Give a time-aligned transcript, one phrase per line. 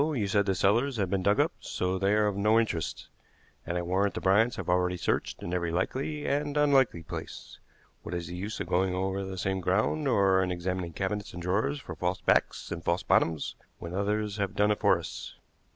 [0.01, 3.07] You said the cellars had been dug up, so they are of no interest,
[3.67, 7.59] and I warrant the Bryants have already searched in every likely and unlikely place.
[8.01, 11.41] What is the use of going over the same ground, or in examining cabinets and
[11.43, 15.35] drawers for false backs and false bottoms, when others have done it for us?"